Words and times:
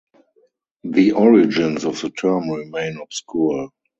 The 0.83 1.11
origins 1.11 1.85
of 1.85 2.01
the 2.01 2.09
term 2.09 2.49
remain 2.49 2.99
obscure. 2.99 3.69